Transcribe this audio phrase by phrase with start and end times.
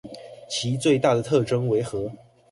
[0.49, 2.11] 其最大的特徵為何？